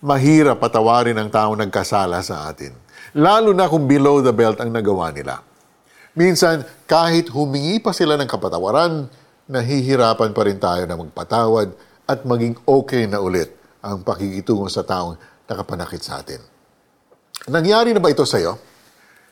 [0.00, 2.72] mahirap patawarin ang taong nagkasala sa atin.
[3.12, 5.44] Lalo na kung below the belt ang nagawa nila.
[6.16, 9.06] Minsan, kahit humingi pa sila ng kapatawaran,
[9.46, 11.70] nahihirapan pa rin tayo na magpatawad
[12.08, 15.14] at maging okay na ulit ang pakikitungo sa taong
[15.46, 16.42] nakapanakit sa atin.
[17.46, 18.58] Nangyari na ba ito sa iyo?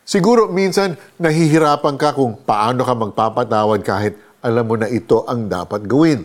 [0.06, 5.84] Siguro minsan nahihirapan ka kung paano ka magpapatawad kahit alam mo na ito ang dapat
[5.84, 6.24] gawin.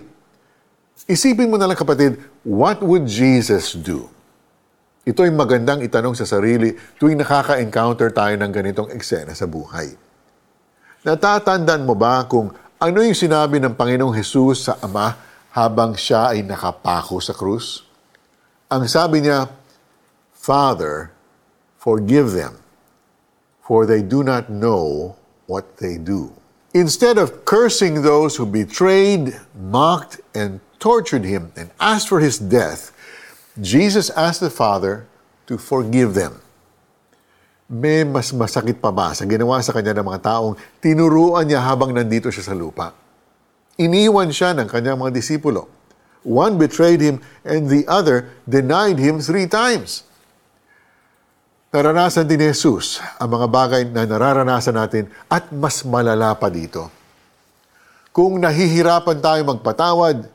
[1.09, 4.12] Isipin mo na lang kapatid, what would Jesus do?
[5.03, 9.91] Ito ay magandang itanong sa sarili tuwing nakaka-encounter tayo ng ganitong eksena sa buhay.
[11.03, 15.11] Natatandaan mo ba kung ano yung sinabi ng Panginoong Hesus sa Ama
[15.51, 17.83] habang siya ay nakapako sa krus?
[18.71, 19.51] Ang sabi niya,
[20.31, 21.11] Father,
[21.75, 22.63] forgive them,
[23.59, 25.19] for they do not know
[25.51, 26.31] what they do.
[26.71, 32.92] Instead of cursing those who betrayed, mocked, and tortured him and asked for his death,
[33.53, 35.05] Jesus asked the Father
[35.45, 36.41] to forgive them.
[37.69, 41.93] May mas masakit pa ba sa ginawa sa kanya ng mga taong tinuruan niya habang
[41.93, 42.97] nandito siya sa lupa?
[43.77, 45.69] Iniwan siya ng kanyang mga disipulo.
[46.25, 50.01] One betrayed him and the other denied him three times.
[51.73, 56.89] Naranasan din ni Jesus ang mga bagay na nararanasan natin at mas malala pa dito.
[58.13, 60.25] Kung nahihirapan tayo magpatawad,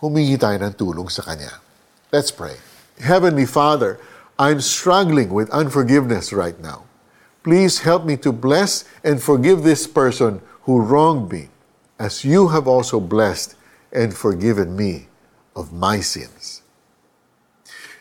[0.00, 1.67] humingi tayo ng tulong sa Kanya.
[2.08, 2.56] Let's pray.
[3.04, 4.00] Heavenly Father,
[4.40, 6.88] I'm struggling with unforgiveness right now.
[7.44, 11.52] Please help me to bless and forgive this person who wronged me,
[12.00, 13.60] as you have also blessed
[13.92, 15.12] and forgiven me
[15.52, 16.64] of my sins.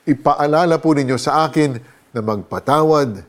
[0.08, 1.76] Ipaalala po ninyo sa akin
[2.16, 3.28] na magpatawad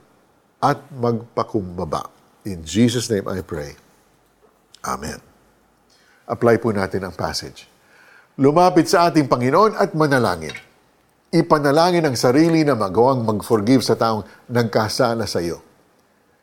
[0.63, 2.07] at magpakumbaba.
[2.47, 3.75] In Jesus' name I pray.
[4.87, 5.19] Amen.
[6.31, 7.67] Apply po natin ang passage.
[8.39, 10.55] Lumapit sa ating Panginoon at manalangin.
[11.29, 15.61] Ipanalangin ang sarili na magawang mag-forgive sa taong nagkasala sa iyo.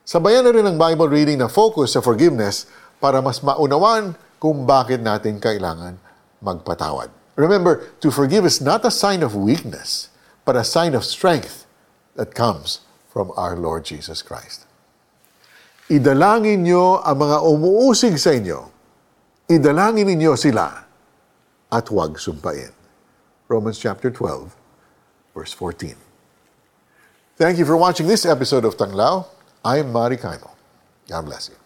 [0.05, 2.69] Sabayan na rin ang Bible reading na focus sa forgiveness
[3.01, 5.97] para mas maunawan kung bakit natin kailangan
[6.37, 7.09] magpatawad.
[7.33, 10.13] Remember, to forgive is not a sign of weakness,
[10.45, 11.65] but a sign of strength
[12.13, 14.69] that comes from our Lord Jesus Christ.
[15.89, 18.69] Idalangin niyo ang mga umuusig sa inyo.
[19.49, 20.85] Idalangin ninyo sila
[21.73, 22.69] at huwag sumpain.
[23.49, 24.64] Romans chapter 12,
[25.35, 25.95] verse 14.
[27.35, 29.27] Thank you for watching this episode of Tanglao.
[29.63, 30.51] I'm Mari Kaimo.
[31.07, 31.64] God bless you.